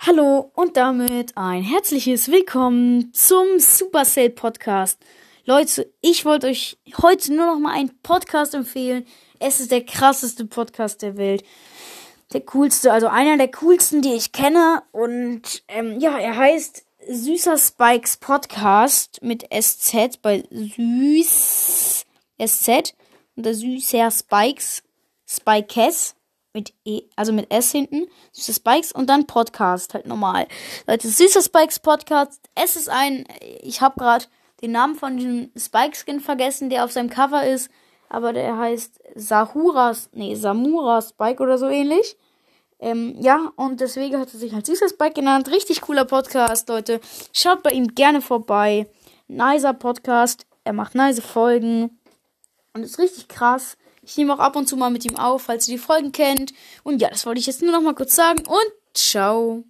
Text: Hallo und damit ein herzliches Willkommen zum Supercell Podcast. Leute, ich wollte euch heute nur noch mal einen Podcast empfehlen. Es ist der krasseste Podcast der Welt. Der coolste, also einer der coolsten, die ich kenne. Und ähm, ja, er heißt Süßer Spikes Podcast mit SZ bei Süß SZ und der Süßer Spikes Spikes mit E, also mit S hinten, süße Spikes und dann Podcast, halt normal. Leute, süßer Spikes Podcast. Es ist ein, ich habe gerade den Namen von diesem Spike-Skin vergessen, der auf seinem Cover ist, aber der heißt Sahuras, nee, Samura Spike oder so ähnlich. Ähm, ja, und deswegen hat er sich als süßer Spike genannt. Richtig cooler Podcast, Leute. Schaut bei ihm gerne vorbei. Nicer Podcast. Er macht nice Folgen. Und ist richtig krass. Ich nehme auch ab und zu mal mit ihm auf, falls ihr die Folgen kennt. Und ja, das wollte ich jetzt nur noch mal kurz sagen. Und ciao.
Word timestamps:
Hallo 0.00 0.52
und 0.54 0.76
damit 0.76 1.36
ein 1.36 1.60
herzliches 1.60 2.30
Willkommen 2.30 3.12
zum 3.12 3.58
Supercell 3.58 4.30
Podcast. 4.30 5.00
Leute, 5.44 5.92
ich 6.00 6.24
wollte 6.24 6.46
euch 6.46 6.78
heute 7.02 7.34
nur 7.34 7.46
noch 7.46 7.58
mal 7.58 7.74
einen 7.74 8.00
Podcast 8.04 8.54
empfehlen. 8.54 9.04
Es 9.40 9.58
ist 9.58 9.72
der 9.72 9.84
krasseste 9.84 10.46
Podcast 10.46 11.02
der 11.02 11.16
Welt. 11.16 11.42
Der 12.32 12.42
coolste, 12.42 12.92
also 12.92 13.08
einer 13.08 13.36
der 13.38 13.50
coolsten, 13.50 14.00
die 14.00 14.12
ich 14.12 14.30
kenne. 14.30 14.84
Und 14.92 15.64
ähm, 15.66 15.98
ja, 15.98 16.16
er 16.16 16.36
heißt 16.36 16.84
Süßer 17.08 17.58
Spikes 17.58 18.18
Podcast 18.18 19.20
mit 19.20 19.48
SZ 19.52 20.18
bei 20.22 20.44
Süß 20.48 22.06
SZ 22.40 22.94
und 23.34 23.44
der 23.44 23.54
Süßer 23.54 24.12
Spikes 24.12 24.84
Spikes 25.26 26.14
mit 26.52 26.72
E, 26.84 27.02
also 27.16 27.32
mit 27.32 27.52
S 27.52 27.72
hinten, 27.72 28.06
süße 28.32 28.54
Spikes 28.54 28.92
und 28.92 29.08
dann 29.08 29.26
Podcast, 29.26 29.94
halt 29.94 30.06
normal. 30.06 30.46
Leute, 30.86 31.08
süßer 31.08 31.42
Spikes 31.42 31.78
Podcast. 31.78 32.40
Es 32.54 32.76
ist 32.76 32.88
ein, 32.88 33.24
ich 33.62 33.80
habe 33.80 33.98
gerade 33.98 34.24
den 34.62 34.72
Namen 34.72 34.96
von 34.96 35.16
diesem 35.16 35.50
Spike-Skin 35.56 36.20
vergessen, 36.20 36.70
der 36.70 36.84
auf 36.84 36.92
seinem 36.92 37.10
Cover 37.10 37.46
ist, 37.46 37.70
aber 38.08 38.32
der 38.32 38.56
heißt 38.58 39.00
Sahuras, 39.14 40.08
nee, 40.12 40.34
Samura 40.34 41.02
Spike 41.02 41.42
oder 41.42 41.58
so 41.58 41.68
ähnlich. 41.68 42.16
Ähm, 42.80 43.16
ja, 43.20 43.52
und 43.56 43.80
deswegen 43.80 44.18
hat 44.18 44.32
er 44.32 44.38
sich 44.38 44.54
als 44.54 44.68
süßer 44.68 44.88
Spike 44.88 45.14
genannt. 45.14 45.50
Richtig 45.50 45.80
cooler 45.80 46.04
Podcast, 46.04 46.68
Leute. 46.68 47.00
Schaut 47.32 47.62
bei 47.62 47.70
ihm 47.70 47.94
gerne 47.94 48.20
vorbei. 48.20 48.88
Nicer 49.26 49.74
Podcast. 49.74 50.46
Er 50.64 50.72
macht 50.72 50.94
nice 50.94 51.20
Folgen. 51.20 51.98
Und 52.74 52.84
ist 52.84 52.98
richtig 52.98 53.26
krass. 53.28 53.76
Ich 54.08 54.16
nehme 54.16 54.32
auch 54.32 54.38
ab 54.38 54.56
und 54.56 54.66
zu 54.66 54.78
mal 54.78 54.88
mit 54.88 55.04
ihm 55.04 55.16
auf, 55.16 55.42
falls 55.42 55.68
ihr 55.68 55.76
die 55.76 55.82
Folgen 55.82 56.12
kennt. 56.12 56.54
Und 56.82 57.02
ja, 57.02 57.10
das 57.10 57.26
wollte 57.26 57.40
ich 57.40 57.46
jetzt 57.46 57.60
nur 57.60 57.72
noch 57.72 57.82
mal 57.82 57.94
kurz 57.94 58.16
sagen. 58.16 58.38
Und 58.46 58.72
ciao. 58.94 59.64